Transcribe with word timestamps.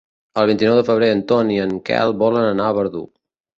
El 0.43 0.47
vint-i-nou 0.51 0.77
de 0.79 0.85
febrer 0.87 1.09
en 1.17 1.21
Ton 1.33 1.53
i 1.57 1.59
en 1.67 1.77
Quel 1.91 2.17
volen 2.25 2.49
anar 2.51 2.69
a 2.73 2.79
Verdú. 2.83 3.07